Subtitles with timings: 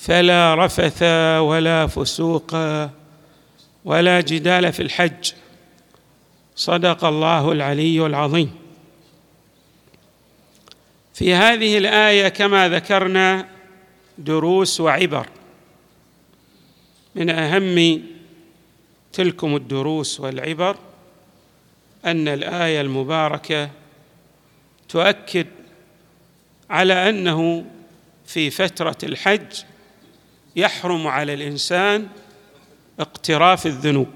[0.00, 1.02] فلا رفث
[1.38, 2.54] ولا فسوق
[3.84, 5.32] ولا جدال في الحج.
[6.56, 8.50] صدق الله العلي العظيم.
[11.14, 13.48] في هذه الآية كما ذكرنا
[14.18, 15.26] دروس وعبر.
[17.14, 18.02] من أهم
[19.12, 20.76] تلكم الدروس والعبر
[22.04, 23.70] أن الآية المباركة
[24.88, 25.46] تؤكد
[26.70, 27.64] على أنه
[28.26, 29.62] في فترة الحج
[30.56, 32.08] يحرم على الإنسان
[33.00, 34.14] اقتراف الذنوب.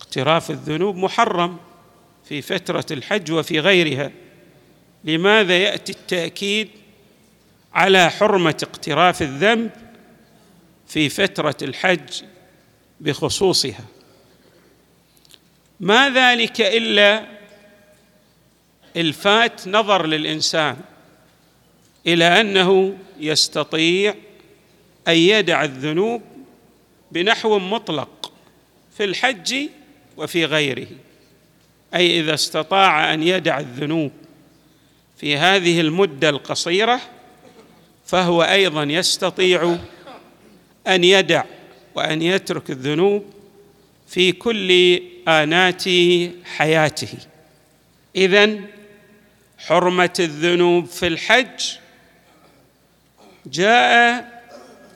[0.00, 1.56] اقتراف الذنوب محرم
[2.28, 4.10] في فترة الحج وفي غيرها.
[5.04, 6.68] لماذا يأتي التأكيد
[7.74, 9.70] على حرمة اقتراف الذنب
[10.86, 12.22] في فترة الحج
[13.00, 13.84] بخصوصها؟
[15.80, 17.26] ما ذلك إلا
[18.96, 20.76] إلفات نظر للإنسان
[22.06, 24.14] إلى أنه يستطيع
[25.08, 26.22] أن يدع الذنوب
[27.12, 28.32] بنحو مطلق
[28.96, 29.68] في الحج
[30.16, 30.86] وفي غيره.
[31.94, 34.12] أي إذا استطاع أن يدع الذنوب
[35.16, 37.00] في هذه المدة القصيرة
[38.06, 39.78] فهو أيضا يستطيع
[40.86, 41.44] أن يدع
[41.94, 43.24] وأن يترك الذنوب
[44.08, 45.82] في كل آنات
[46.44, 47.18] حياته.
[48.16, 48.64] إذن
[49.58, 51.76] حرمة الذنوب في الحج
[53.46, 54.33] جاء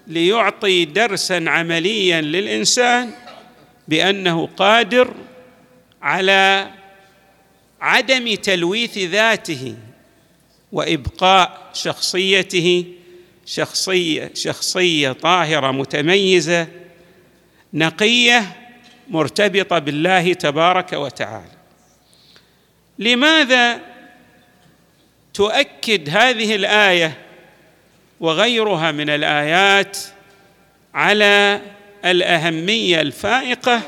[0.08, 3.10] ليعطي درسا عمليا للإنسان
[3.88, 5.14] بأنه قادر
[6.02, 6.70] على
[7.80, 9.74] عدم تلويث ذاته
[10.72, 12.84] وإبقاء شخصيته
[13.46, 16.66] شخصية شخصية طاهرة متميزة
[17.74, 18.56] نقية
[19.08, 21.58] مرتبطة بالله تبارك وتعالى.
[22.98, 23.80] لماذا
[25.34, 27.27] تؤكد هذه الآية
[28.20, 29.98] وغيرها من الآيات
[30.94, 31.62] على
[32.04, 33.82] الأهمية الفائقة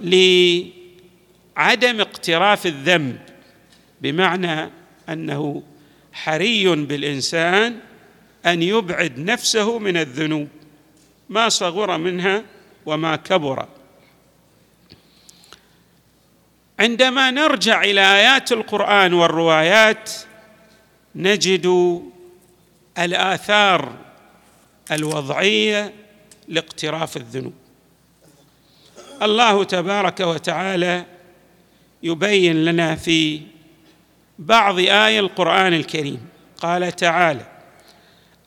[0.00, 0.70] لعدم
[2.00, 3.18] اقتراف الذنب
[4.00, 4.70] بمعنى
[5.08, 5.62] أنه
[6.12, 7.78] حري بالإنسان
[8.46, 10.48] أن يبعد نفسه من الذنوب
[11.28, 12.42] ما صغر منها
[12.86, 13.68] وما كبر.
[16.78, 20.12] عندما نرجع إلى آيات القرآن والروايات
[21.14, 21.66] نجد
[22.98, 23.92] الآثار
[24.90, 25.92] الوضعية
[26.48, 27.54] لاقتراف الذنوب.
[29.22, 31.04] الله تبارك وتعالى
[32.02, 33.40] يبين لنا في
[34.38, 36.28] بعض اي القرآن الكريم.
[36.62, 37.46] قال تعالى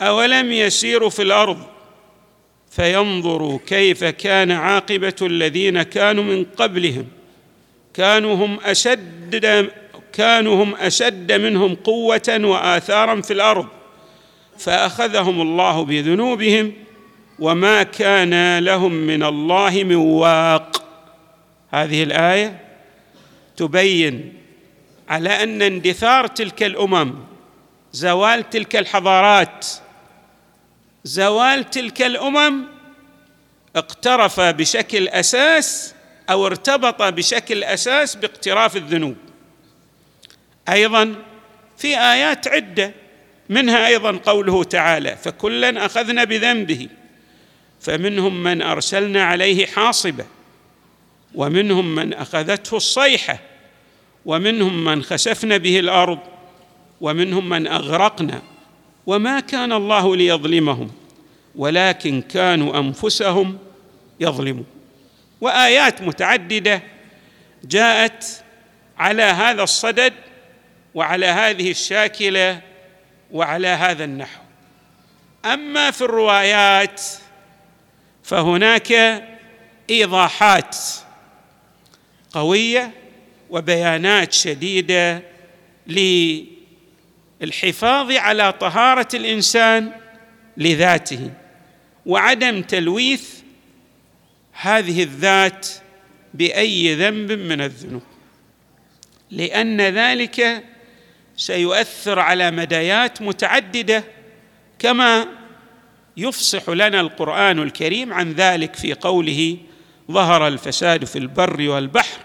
[0.02, 1.66] أولم يسيروا في الأرض
[2.72, 7.08] فينظروا كيف كان عاقبة الذين كانوا من قبلهم
[7.94, 9.70] كانوا هم أشد
[10.14, 13.68] كانوا هم أشد منهم قوة وآثارا في الأرض.
[14.60, 16.74] فأخذهم الله بذنوبهم
[17.40, 20.86] وما كان لهم من الله من واق.
[21.72, 22.60] هذه الآية
[23.58, 24.34] تبين
[25.10, 27.16] على أن اندثار تلك الأمم
[27.94, 29.68] زوال تلك الحضارات
[31.04, 32.64] زوال تلك الأمم
[33.76, 35.96] اقترف بشكل أساس
[36.30, 39.16] أو ارتبط بشكل أساس باقتراف الذنوب.
[40.70, 41.16] أيضا
[41.78, 42.94] في آيات عدة
[43.50, 46.88] منها أيضا قوله تعالى فكلا أخذنا بذنبه
[47.82, 50.26] فمنهم من أرسلنا عليه حاصبة
[51.36, 53.40] ومنهم من أخذته الصيحة
[54.26, 56.20] ومنهم من خسفنا به الأرض
[57.02, 58.42] ومنهم من أغرقنا
[59.06, 60.92] وما كان الله ليظلمهم
[61.56, 63.58] ولكن كانوا أنفسهم
[64.20, 64.66] يظلمون.
[65.42, 66.82] وآيات متعددة
[67.64, 68.44] جاءت
[68.98, 70.14] على هذا الصدد
[70.96, 72.62] وعلى هذه الشاكلة
[73.32, 74.42] وعلى هذا النحو.
[75.46, 77.02] أما في الروايات
[78.24, 78.92] فهناك
[79.90, 80.78] إيضاحات
[82.32, 82.92] قوية
[83.50, 85.22] وبيانات شديدة
[87.42, 89.92] للحفاظ على طهارة الإنسان
[90.58, 91.32] لذاته
[92.06, 93.30] وعدم تلويث
[94.52, 95.68] هذه الذات
[96.34, 98.04] بأي ذنب من الذنوب
[99.32, 100.64] لأن ذلك
[101.38, 104.04] سيؤثر على مدايات متعددة
[104.80, 105.28] كما
[106.18, 109.58] يفصح لنا القرآن الكريم عن ذلك في قوله
[110.12, 112.18] ظهر الفساد في البر والبحر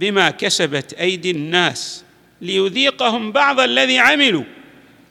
[0.00, 2.04] بما كسبت أيدي الناس
[2.40, 4.44] ليذيقهم بعض الذي عملوا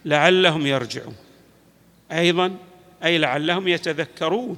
[0.06, 1.16] لعلهم يرجعون
[2.12, 2.56] أيضا
[3.04, 4.57] أي لعلهم يتذكرون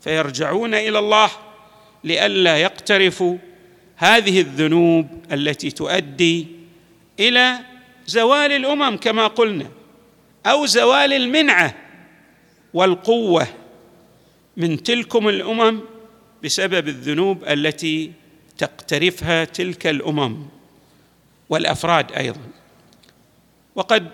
[0.00, 1.30] فيرجعون إلى الله
[2.04, 3.38] لئلا يقترفوا
[3.96, 6.46] هذه الذنوب التي تؤدي
[7.20, 7.58] إلى
[8.08, 9.70] زوال الأمم كما قلنا
[10.46, 11.74] أو زوال المنعة
[12.74, 13.46] والقوة
[14.56, 15.80] من تلكم الأمم
[16.44, 18.12] بسبب الذنوب التي
[18.58, 20.46] تقترفها تلك الأمم
[21.50, 22.40] والأفراد أيضا.
[23.74, 24.08] وقد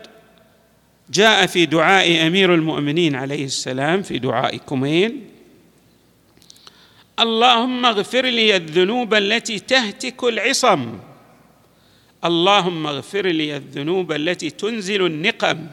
[1.11, 5.20] جاء في دعاء أمير المؤمنين عليه السلام في دعاء كميل
[7.20, 10.99] اللهم اغفر لي الذنوب التي تهتك العصم.
[12.25, 15.67] اللهم اغفر لي الذنوب التي تنزل النقم.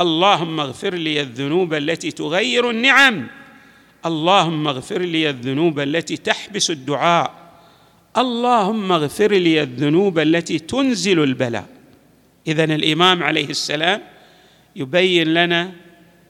[0.00, 3.26] اللهم اغفر لي الذنوب التي تغير النعم.
[4.06, 7.34] اللهم اغفر لي الذنوب التي تحبس الدعاء.
[8.16, 11.66] اللهم اغفر لي الذنوب التي تنزل البلاء.
[12.46, 14.02] اذا الإمام عليه السلام
[14.76, 15.72] يبين لنا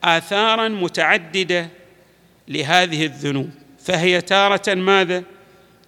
[0.04, 1.68] آثارا متعددة
[2.48, 3.50] لهذه الذنوب.
[3.78, 5.22] فهي تارة ماذا؟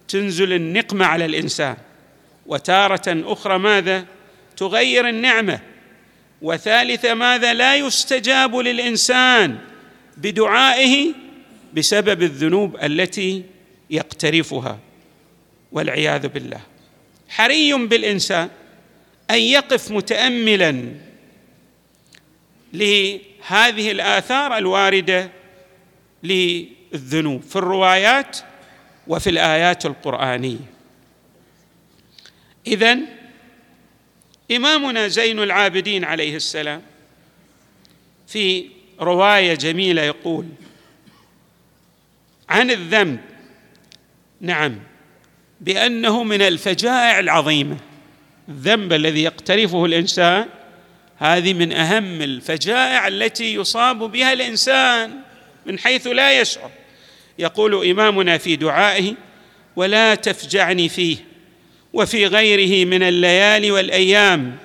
[0.07, 1.77] تنزل النقمه على الإنسان.
[2.45, 4.05] وتارة أخرى ماذا؟
[4.57, 5.59] تغير النعمة.
[6.41, 9.57] وثالثه ماذا؟ لا يستجاب للإنسان
[10.17, 11.13] بدعائه
[11.73, 13.43] بسبب الذنوب التي
[13.89, 14.79] يقترفها.
[15.71, 16.61] والعياذ بالله.
[17.29, 18.49] حري بالإنسان
[19.31, 20.83] أن يقف متاملا
[22.73, 25.29] لهذه الآثار الواردة
[26.23, 28.37] للذنوب في الروايات
[29.07, 30.70] وفي الآيات القرآنية.
[32.67, 32.97] اذا
[34.51, 36.81] إمامنا زين العابدين عليه السلام
[38.27, 38.65] في
[38.99, 40.45] رواية جميلة يقول
[42.49, 43.19] عن الذنب.
[44.41, 44.79] نعم.
[45.61, 47.77] بأنه من الفجائع العظيمة.
[48.49, 50.45] الذنب الذي يقترفه الإنسان
[51.17, 55.19] هذه من أهم الفجائع التي يصاب بها الإنسان
[55.65, 56.71] من حيث لا يشعر.
[57.39, 59.13] يقول إمامنا في دعائه
[59.75, 61.30] ولا تفجعني فيه.
[61.93, 64.57] وفي غيره من الليالي والأيام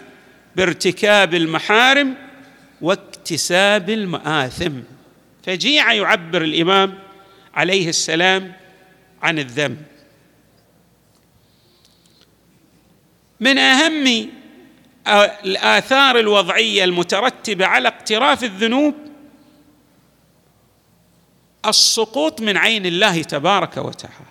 [0.56, 2.14] بارتكاب المحارم
[2.80, 4.72] واكتساب المآثم.
[5.44, 6.98] فجيع يعبر الإمام
[7.54, 8.52] عليه السلام
[9.22, 9.82] عن الذنب.
[13.40, 14.30] من أهم
[15.44, 18.94] الآثار الوضعية المترتبة على اقتراف الذنوب
[21.66, 24.26] السقوط من عين الله تبارك وتعالى.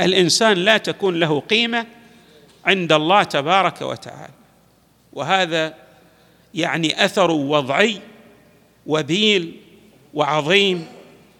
[0.00, 1.86] الإنسان لا تكون له قيمة
[2.64, 4.34] عند الله تبارك وتعالى.
[5.12, 5.74] وهذا
[6.54, 8.00] يعني أثر وضعي
[8.86, 9.56] وبيل
[10.14, 10.86] وعظيم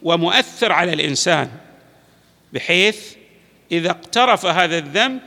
[0.02, 1.50] ومؤثر على الإنسان
[2.52, 3.14] بحيث
[3.72, 5.20] إذا اقترف هذا الذنب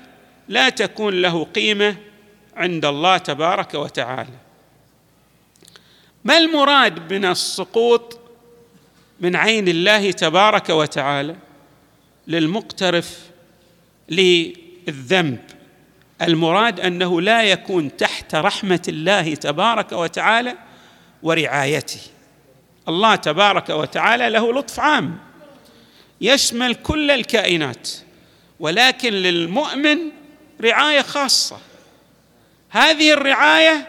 [0.48, 1.96] لا تكون له قيمة
[2.56, 4.38] عند الله تبارك وتعالى.
[6.24, 8.20] ما المراد من السقوط
[9.20, 11.36] من عين الله تبارك وتعالى
[12.28, 13.30] للمقترف
[14.10, 15.40] للذنب؟
[16.22, 20.56] المراد أنه لا يكون تحت رحمة الله تبارك وتعالى
[21.24, 22.00] ورعايته.
[22.88, 25.18] الله تبارك وتعالى له لطف عام
[26.22, 27.90] يشمل كل الكائنات
[28.60, 29.98] ولكن للمؤمن
[30.62, 31.58] رعاية خاصة.
[32.70, 33.88] هذه الرعاية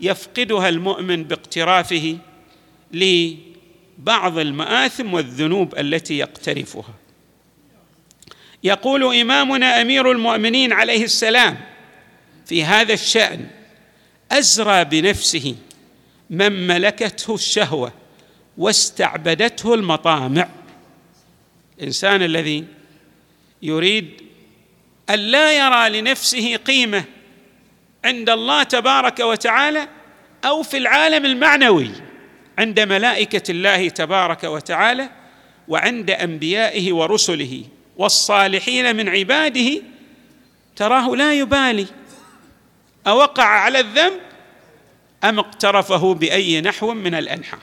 [0.00, 2.18] يفقدها المؤمن باقترافه
[2.92, 6.94] لبعض المآثم والذنوب التي يقترفها.
[8.64, 11.56] يقول إمامنا أمير المؤمنين عليه السلام
[12.46, 13.46] في هذا الشأن
[14.32, 15.54] أزرى بنفسه
[16.30, 17.92] من ملكته الشهوة
[18.58, 20.48] واستعبدته المطامع.
[21.78, 22.64] الانسان الذي
[23.62, 24.22] يريد
[25.10, 27.04] أن لا يرى لنفسه قيمة
[28.04, 29.88] عند الله تبارك وتعالى
[30.44, 31.90] أو في العالم المعنوي
[32.58, 35.10] عند ملائكة الله تبارك وتعالى
[35.68, 37.64] وعند أنبيائه ورسله.
[37.98, 39.82] والصالحين من عباده
[40.76, 41.86] تراه لا يبالي.
[43.06, 44.20] أوقع على الذنب
[45.24, 47.60] أم اقترفه بأي نحو من الأنحاء؟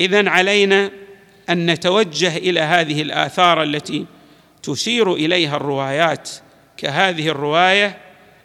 [0.00, 0.90] اذا علينا
[1.50, 4.06] أن نتوجه إلى هذه الآثار التي
[4.62, 6.30] تشير إليها الروايات
[6.76, 7.98] كهذه الرواية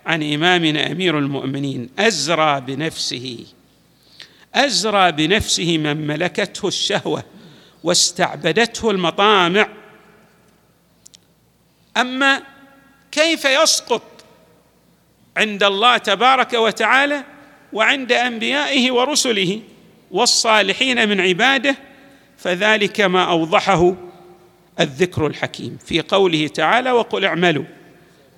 [0.06, 3.46] عن إمامنا أمير المؤمنين أزرى بنفسه
[4.56, 7.24] أزرى بنفسه من ملكته الشهوة
[7.84, 9.68] واستعبدته المطامع
[11.98, 12.42] أما
[13.12, 14.02] كيف يسقط
[15.38, 17.24] عند الله تبارك وتعالى
[17.74, 19.62] وعند أنبيائه ورسله
[20.12, 21.76] والصالحين من عباده
[22.38, 23.96] فذلك ما أوضحه
[24.80, 27.66] الذكر الحكيم في قوله تعالى وقل اعملوا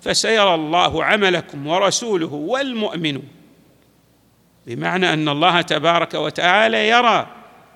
[0.02, 3.28] فسيرى الله عملكم ورسوله والمؤمنون
[4.66, 7.26] بمعنى أن الله تبارك وتعالى يرى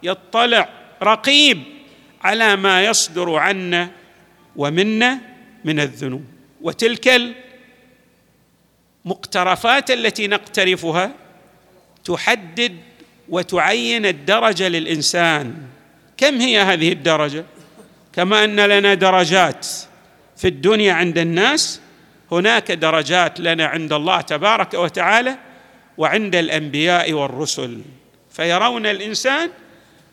[0.02, 0.68] يطلع
[1.02, 1.62] رقيب
[2.22, 3.90] على ما يصدر عنا
[4.56, 5.31] ومنا
[5.64, 6.24] من الذنوب.
[6.60, 7.34] وتلك
[9.04, 11.14] المقترفات التي نقترفها
[12.04, 12.76] تحدد
[13.28, 15.54] وتعين الدرجة للإنسان.
[16.16, 17.44] كم هي هذه الدرجة؟
[18.12, 19.66] كما أن لنا درجات
[20.36, 21.80] في الدنيا عند الناس
[22.32, 25.38] هناك درجات لنا عند الله تبارك وتعالى
[25.98, 27.80] وعند الأنبياء والرسل.
[28.30, 29.50] فيرون الإنسان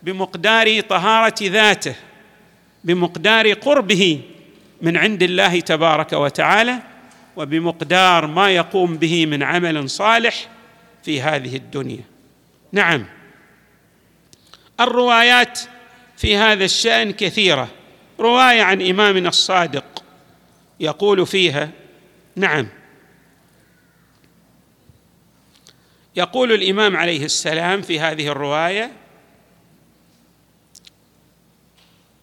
[0.03, 1.95] بمقدار طهارة ذاته
[2.83, 4.21] بمقدار قربه
[4.81, 6.79] من عند الله تبارك وتعالى
[7.35, 10.47] وبمقدار ما يقوم به من عمل صالح
[11.03, 12.03] في هذه الدنيا.
[12.71, 13.05] نعم.
[14.79, 15.59] الروايات
[16.17, 17.69] في هذا الشأن كثيرة.
[18.19, 20.03] رواية عن إمامنا الصادق
[20.79, 21.69] يقول فيها
[22.35, 22.67] نعم.
[26.15, 28.91] يقول الإمام عليه السلام في هذه الرواية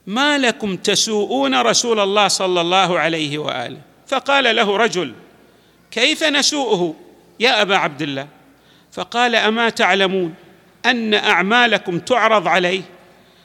[0.06, 5.14] ما لكم تسوءون رسول الله صلى الله عليه وآله؟ فقال له رجل
[5.90, 6.94] كيف نسوءه
[7.40, 8.28] يا أبا عبد الله؟
[8.92, 10.34] فقال أما تعلمون
[10.86, 12.82] أن أعمالكم تعرض عليه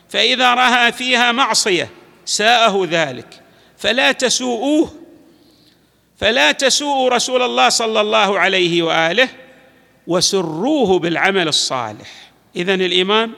[0.09, 1.89] فإذا رأى فيها معصية
[2.25, 3.41] ساءه ذلك
[3.77, 4.93] فلا تسوءوه
[6.17, 9.29] فلا تسوءوا رسول الله صلى الله عليه وآله
[10.07, 12.31] وسروه بالعمل الصالح.
[12.55, 13.31] اذا الإمام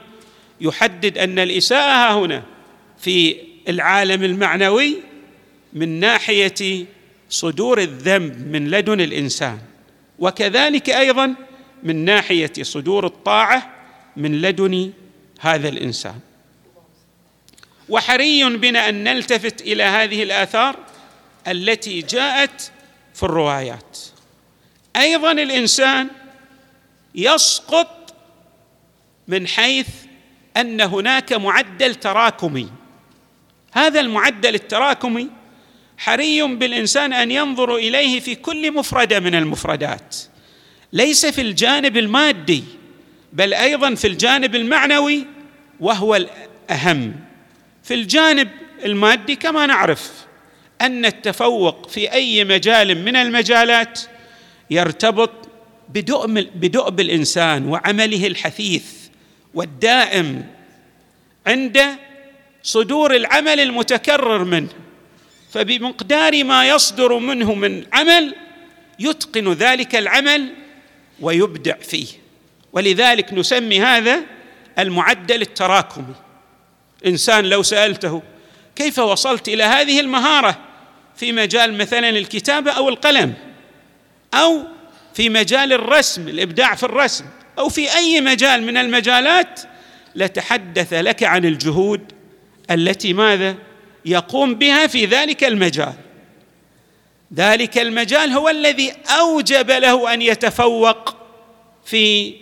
[0.60, 2.42] يحدد أن الإساءة هنا
[3.04, 3.36] في
[3.68, 4.96] العالم المعنوي
[5.72, 6.86] من ناحية
[7.30, 9.58] صدور الذنب من لدن الإنسان
[10.18, 11.34] وكذلك أيضا
[11.82, 13.70] من ناحية صدور الطاعة
[14.16, 14.92] من لدن
[15.40, 16.18] هذا الإنسان.
[17.88, 20.76] وحري بنا أن نلتفت إلى هذه الآثار
[21.48, 22.72] التي جاءت
[23.14, 23.98] في الروايات.
[24.96, 26.08] أيضا الإنسان
[27.14, 28.14] يسقط
[29.28, 29.88] من حيث
[30.56, 32.83] أن هناك معدل تراكمي.
[33.74, 35.30] هذا المعدل التراكمي
[35.98, 40.16] حري بالإنسان أن ينظر إليه في كل مفردة من المفردات.
[40.92, 42.64] ليس في الجانب المادي
[43.32, 45.26] بل أيضا في الجانب المعنوي
[45.80, 47.14] وهو الأهم.
[47.82, 48.48] في الجانب
[48.84, 50.12] المادي كما نعرف
[50.80, 54.00] أن التفوق في أي مجال من المجالات
[54.70, 55.30] يرتبط
[55.88, 58.84] بدؤم بدؤب الإنسان وعمله الحثيث
[59.54, 60.46] والدائم
[61.46, 61.80] عند
[62.64, 64.68] صدور العمل المتكرر منه
[65.52, 68.34] فبمقدار ما يصدر منه من عمل
[68.98, 70.54] يتقن ذلك العمل
[71.20, 72.06] ويبدع فيه.
[72.72, 74.20] ولذلك نسمي هذا
[74.78, 76.14] المعدل التراكمي.
[77.06, 78.22] إنسان لو سألته
[78.76, 80.58] كيف وصلت إلى هذه المهارة
[81.16, 83.34] في مجال مثلا الكتابة أو القلم
[84.34, 84.62] أو
[85.14, 87.24] في مجال الرسم الإبداع في الرسم
[87.58, 89.60] أو في أي مجال من المجالات
[90.14, 92.13] لتحدث لك عن الجهود
[92.70, 93.56] التي ماذا؟
[94.04, 95.94] يقوم بها في ذلك المجال.
[97.34, 101.16] ذلك المجال هو الذي أوجب له أن يتفوق
[101.84, 102.34] في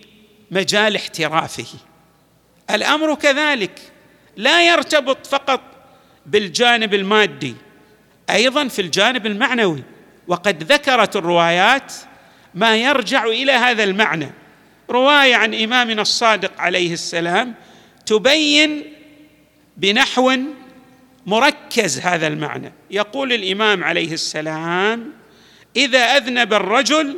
[0.51, 1.67] مجال احترافه.
[2.71, 3.81] الأمر كذلك
[4.37, 5.61] لا يرتبط فقط
[6.27, 7.55] بالجانب المادي
[8.31, 9.83] أيضا في الجانب المعنوي.
[10.29, 11.93] وقد ذكرت الروايات
[12.55, 14.31] ما يرجع إلى هذا المعنى.
[14.91, 17.55] رواية عن إمامنا الصادق عليه السلام
[18.07, 18.93] تبين
[19.77, 20.33] بنحو
[21.27, 22.73] مركز هذا المعنى.
[22.91, 25.13] يقول الإمام عليه السلام
[25.77, 27.17] إذا أذنب الرجل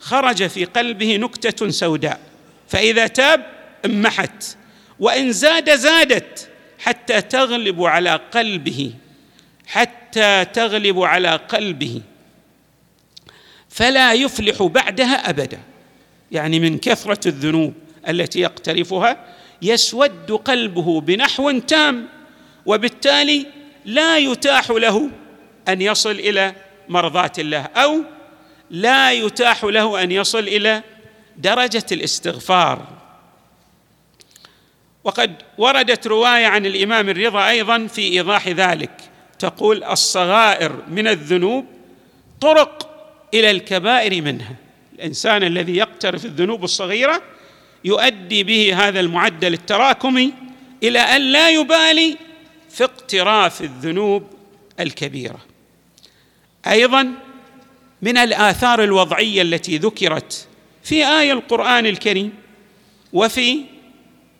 [0.00, 2.20] خرج في قلبه نكتة سوداء
[2.68, 3.46] فإذا تاب
[3.84, 4.56] امحت
[5.00, 6.48] وإن زاد زادت
[6.78, 8.92] حتى تغلب على قلبه
[9.66, 12.00] حتى تغلب على قلبه.
[13.68, 15.58] فلا يفلح بعدها أبدا.
[16.32, 17.74] يعني من كثرة الذنوب
[18.08, 22.08] التي يقترفها يسود قلبه بنحو تام
[22.66, 23.46] وبالتالي
[23.84, 25.10] لا يتاح له
[25.68, 26.54] أن يصل إلى
[26.88, 28.02] مرضاة الله أو
[28.70, 30.82] لا يتاح له أن يصل إلى
[31.36, 32.88] درجة الاستغفار.
[35.04, 38.90] وقد وردت رواية عن الإمام الرضا أيضا في إيضاح ذلك
[39.38, 41.66] تقول الصغائر من الذنوب
[42.40, 42.90] طرق
[43.34, 44.54] إلى الكبائر منها.
[44.94, 47.22] الإنسان الذي يقترف الذنوب الصغيرة
[47.84, 50.32] يؤدي به هذا المعدل التراكمي
[50.82, 52.16] إلى أن لا يبالي
[52.70, 54.22] في اقتراف الذنوب
[54.80, 55.38] الكبيرة.
[56.66, 57.12] أيضا
[58.02, 60.48] من الآثار الوضعية التي ذكرت
[60.82, 62.32] في آية القرآن الكريم
[63.12, 63.60] وفي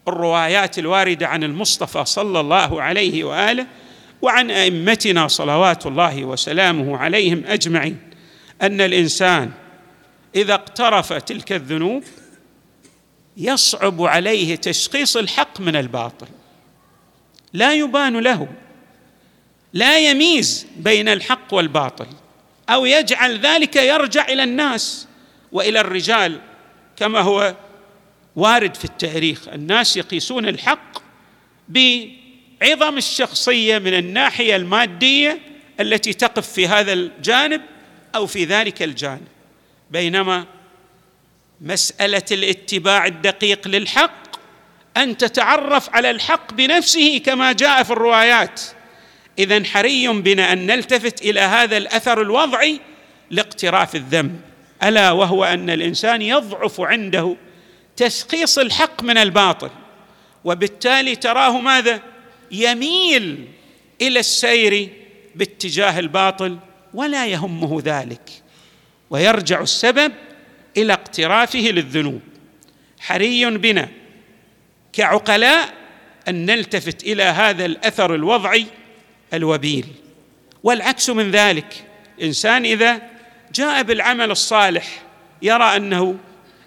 [0.09, 3.67] الروايات الواردة عن المصطفى صلى الله عليه وآله
[4.23, 7.99] وعن أئمتنا صلوات الله وسلامه عليهم أجمعين
[8.63, 9.51] أن الإنسان
[10.37, 12.05] إذا اقترف تلك الذنوب
[13.37, 16.27] يصعب عليه تشخيص الحق من الباطل.
[17.53, 18.49] لا يبان له
[19.73, 22.07] لا يميز بين الحق والباطل
[22.69, 25.09] أو يجعل ذلك يرجع إلى الناس
[25.53, 26.41] وإلى الرجال
[26.97, 27.55] كما هو
[28.37, 29.49] وارد في التاريخ.
[29.49, 31.03] الناس يقيسون الحق
[31.69, 35.41] بعظم الشخصية من الناحية المادية
[35.81, 37.63] التي تقف في هذا الجانب
[38.15, 39.29] أو في ذلك الجانب.
[39.91, 40.47] بينما
[41.61, 44.37] مسألة الاتباع الدقيق للحق
[44.97, 48.61] أن تتعرف على الحق بنفسه كما جاء في الروايات.
[49.39, 52.81] اذا حري بنا أن نلتفت إلى هذا الأثر الوضعي
[53.31, 54.41] لاقتراف الذنب.
[54.83, 57.37] ألا وهو أن الإنسان يضعف عنده
[57.97, 59.71] تشخيص الحق من الباطل
[60.45, 62.01] وبالتالي تراه ماذا؟
[62.53, 63.49] يميل
[64.03, 64.89] إلى السير
[65.35, 66.59] باتجاه الباطل
[66.95, 68.31] ولا يهمه ذلك.
[69.11, 70.13] ويرجع السبب
[70.77, 72.21] إلى اقترافه للذنوب.
[73.01, 73.89] حري بنا.
[74.93, 75.75] كعقلاء
[76.29, 78.67] أن نلتفت إلى هذا الأثر الوضعي
[79.35, 79.87] الوبيل.
[80.63, 81.85] والعكس من ذلك.
[82.23, 83.03] إنسان إذا
[83.55, 85.03] جاء بالعمل الصالح
[85.43, 86.17] يرى أنه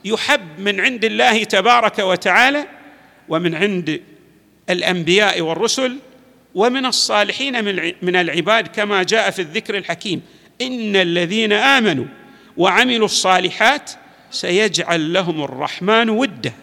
[0.06, 2.66] يحب من عند الله تبارك وتعالى
[3.30, 4.02] ومن عند
[4.70, 5.98] الأنبياء والرسل
[6.56, 7.64] ومن الصالحين
[8.02, 10.22] من العباد كما جاء في الذكر الحكيم.
[10.62, 12.06] إن الذين آمنوا
[12.60, 13.92] وعملوا الصالحات
[14.32, 16.54] سيجعل لهم الرحمن وده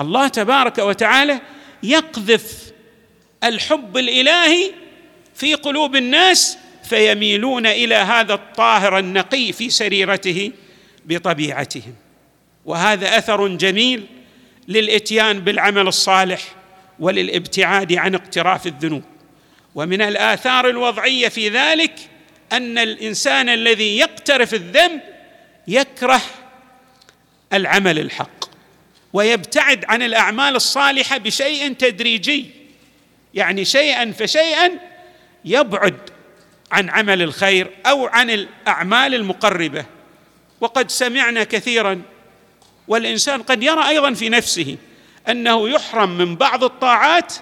[0.00, 1.40] الله تبارك وتعالى
[1.82, 2.72] يقذف
[3.44, 4.72] الحب الإلهي
[5.34, 10.52] في قلوب الناس فيميلون إلى هذا الطاهر النقي في سريرته
[11.04, 11.94] بطبيعتهم.
[12.64, 14.06] وهذا أثر جميل
[14.68, 16.42] للإتيان بالعمل الصالح
[16.98, 19.02] وللابتعاد عن اقتراف الذنوب.
[19.74, 21.94] ومن الآثار الوضعية في ذلك
[22.52, 25.00] أن الإنسان الذي يقترف الذنب
[25.68, 26.20] يكره
[27.52, 28.44] العمل الحق
[29.12, 32.46] ويبتعد عن الأعمال الصالحة بشيء تدريجي.
[33.34, 34.70] يعني شيئا فشيئا
[35.44, 35.96] يبعد
[36.72, 39.84] عن عمل الخير أو عن الأعمال المقربة.
[40.60, 42.02] وقد سمعنا كثيرا
[42.88, 44.76] والإنسان قد يرى أيضا في نفسه
[45.28, 47.34] أنه يحرم من بعض الطاعات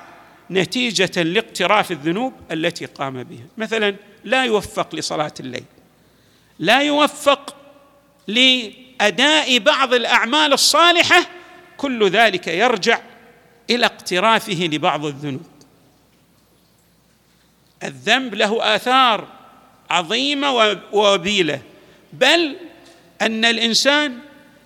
[0.50, 3.46] نتيجة لاقتراف الذنوب التي قام بها.
[3.58, 5.64] مثلا لا يوفق لصلاة الليل.
[6.58, 7.56] لا يوفق
[8.26, 11.26] لأداء بعض الأعمال الصالحة
[11.76, 13.00] كل ذلك يرجع
[13.70, 15.46] إلى اقترافه لبعض الذنوب.
[17.82, 19.26] الذنب له آثار
[19.90, 21.62] عظيمة ووبيلة
[22.12, 22.56] بل
[23.22, 24.18] أن الإنسان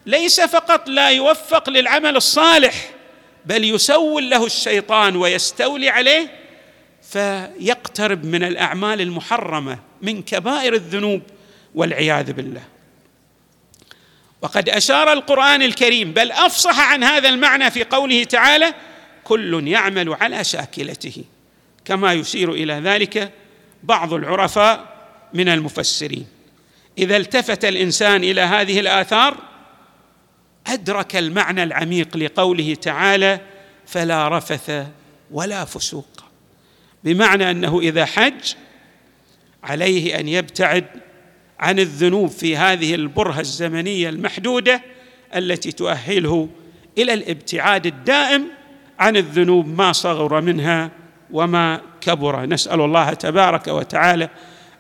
[0.07, 2.91] ليس فقط لا يوفق للعمل الصالح
[3.47, 6.44] بل يسول له الشيطان ويستولي عليه
[7.15, 11.23] فيقترب من الأعمال المحرمة من كبائر الذنوب
[11.75, 12.63] والعياذ بالله.
[14.43, 18.75] وقد أشار القرآن الكريم بل أفصح عن هذا المعنى في قوله تعالى
[19.25, 21.25] كل يعمل على شاكلته
[21.85, 23.33] كما يشير إلى ذلك
[23.83, 24.85] بعض العرفاء
[25.35, 26.27] من المفسرين.
[26.99, 29.37] إذا التفت الإنسان إلى هذه الآثار
[30.67, 33.41] أدرك المعنى العميق لقوله تعالى
[33.87, 34.87] فلا رفث
[35.31, 36.24] ولا فسوق
[37.05, 38.55] بمعنى أنه إذا حج
[39.65, 40.85] عليه أن يبتعد
[41.61, 44.83] عن الذنوب في هذه البرهة الزمنية المحدودة
[45.37, 46.49] التي تؤهله
[46.99, 48.45] إلى الابتعاد الدائم
[48.99, 50.91] عن الذنوب ما صغر منها
[51.31, 52.47] وما كبر.
[52.47, 54.29] نسأل الله تبارك وتعالى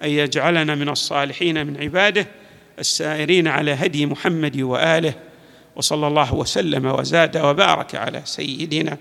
[0.02, 2.26] أن يجعلنا من الصالحين من عباده
[2.78, 5.14] السائرين على هدي محمد وآله
[5.76, 8.98] وصلى الله وسلم وزاد وبارك على سيدنا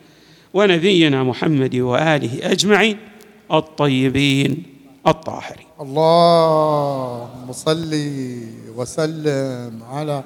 [0.54, 2.98] ونبينا محمد وآله أجمعين.
[3.52, 4.64] الطيبين
[5.08, 5.68] الطاهرين.
[5.82, 7.94] اللهم صل
[8.76, 10.24] وسلم على